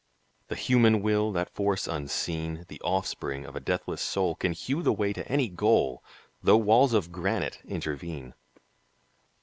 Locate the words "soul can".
4.01-4.51